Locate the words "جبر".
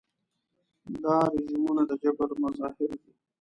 2.03-2.29